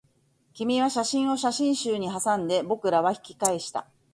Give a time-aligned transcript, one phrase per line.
[0.55, 3.87] 君は写真を写真集にはさんで、僕らは引き返した